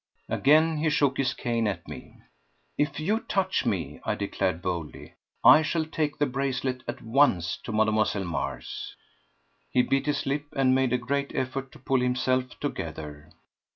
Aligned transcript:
Again 0.29 0.77
he 0.77 0.89
shook 0.89 1.17
his 1.17 1.35
cane 1.35 1.67
at 1.67 1.87
me. 1.87 2.17
"If 2.75 2.99
you 2.99 3.19
touch 3.19 3.67
me," 3.67 3.99
I 4.03 4.15
declared 4.15 4.59
boldly, 4.59 5.13
"I 5.43 5.61
shall 5.61 5.85
take 5.85 6.17
the 6.17 6.25
bracelet 6.25 6.81
at 6.87 7.03
once 7.03 7.55
to 7.57 7.71
Mlle. 7.71 8.23
Mars." 8.23 8.95
He 9.69 9.83
bit 9.83 10.07
his 10.07 10.25
lip 10.25 10.45
and 10.55 10.73
made 10.73 10.91
a 10.91 10.97
great 10.97 11.35
effort 11.35 11.71
to 11.73 11.77
pull 11.77 11.99
himself 12.01 12.59
together. 12.59 13.29